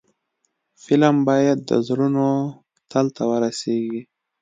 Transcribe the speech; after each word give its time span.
فلم 0.83 1.15
باید 1.29 1.59
د 1.69 1.71
زړونو 1.87 2.27
تل 2.91 3.05
ته 3.15 3.23
ورسیږي 3.31 4.01